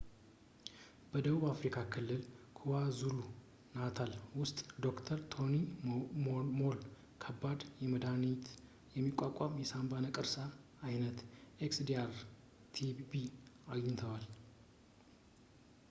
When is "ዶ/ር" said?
4.85-5.19